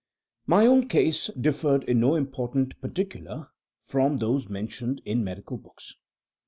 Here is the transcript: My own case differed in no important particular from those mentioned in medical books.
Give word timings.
My 0.47 0.65
own 0.65 0.87
case 0.87 1.27
differed 1.39 1.83
in 1.83 1.99
no 1.99 2.15
important 2.15 2.81
particular 2.81 3.49
from 3.83 4.17
those 4.17 4.49
mentioned 4.49 4.99
in 5.05 5.23
medical 5.23 5.57
books. 5.57 5.93